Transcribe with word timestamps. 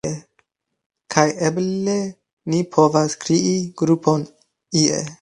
kaj 1.15 1.25
eble 1.49 1.97
ni 2.55 2.65
povas 2.79 3.19
krei 3.27 3.55
grupon 3.83 4.29
ie 4.85 5.03